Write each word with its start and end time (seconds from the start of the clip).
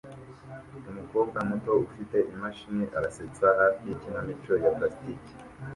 Umukobwa 0.89 1.37
muto 1.49 1.71
ufite 1.85 2.17
imashini 2.33 2.83
arasetsa 2.97 3.45
hafi 3.59 3.81
yikinamico 3.89 4.53
ya 4.63 4.71
plastike 4.75 5.33